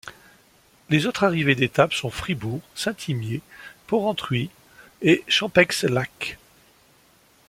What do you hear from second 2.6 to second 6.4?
Saint-Imier, Porrentruy et Champex-Lac.